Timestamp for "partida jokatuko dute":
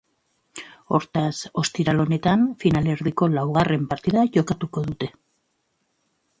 3.95-5.15